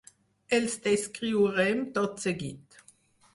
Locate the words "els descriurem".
0.57-1.85